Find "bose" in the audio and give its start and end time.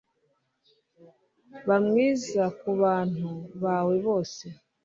4.05-4.45